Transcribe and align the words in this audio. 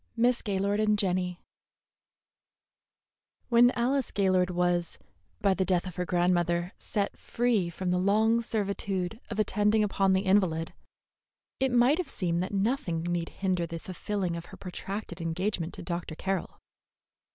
MISS 0.17 0.41
GAYLORD 0.41 0.79
AND 0.79 0.97
JENNY 0.97 1.39
When 3.49 3.69
Alice 3.75 4.09
Gaylord 4.09 4.49
was, 4.49 4.97
by 5.41 5.53
the 5.53 5.63
death 5.63 5.85
of 5.85 5.97
her 5.97 6.07
grandmother, 6.07 6.73
set 6.79 7.19
free 7.19 7.69
from 7.69 7.91
the 7.91 7.99
long 7.99 8.41
servitude 8.41 9.19
of 9.29 9.37
attending 9.37 9.83
upon 9.83 10.13
the 10.13 10.21
invalid, 10.21 10.73
it 11.59 11.71
might 11.71 11.99
have 11.99 12.09
seemed 12.09 12.41
that 12.41 12.51
nothing 12.51 13.03
need 13.03 13.29
hinder 13.29 13.67
the 13.67 13.77
fulfilling 13.77 14.35
of 14.35 14.45
her 14.47 14.57
protracted 14.57 15.21
engagement 15.21 15.71
to 15.75 15.83
Dr. 15.83 16.15
Carroll. 16.15 16.57